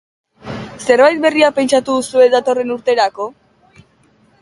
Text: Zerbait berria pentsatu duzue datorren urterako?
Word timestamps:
Zerbait 0.85 1.21
berria 1.27 1.51
pentsatu 1.59 1.99
duzue 2.01 2.33
datorren 2.37 2.75
urterako? 2.79 3.33